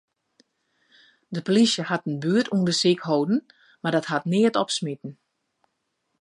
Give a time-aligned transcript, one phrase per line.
[1.35, 3.39] De polysje hat in buertûndersyk hâlden,
[3.81, 5.11] mar dat hat neat opsmiten.